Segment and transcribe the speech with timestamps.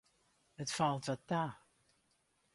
[0.61, 1.43] It falt wat ta.